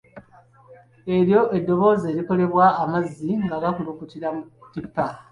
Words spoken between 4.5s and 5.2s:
ku ttimpa.